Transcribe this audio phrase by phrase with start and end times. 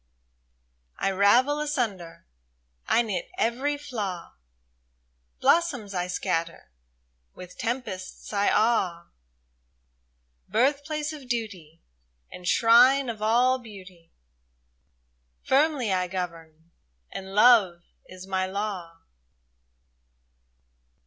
[0.97, 2.25] I ravel asunder,
[2.87, 4.33] I knit every flaw;
[5.39, 6.71] Blossoms I scatter,
[7.35, 9.11] with tempests I awe;
[10.49, 11.83] Birthplace of duty,
[12.31, 14.11] And shrine of all beauty,—
[15.47, 16.71] Firmly I govern,
[17.11, 19.01] and love is my law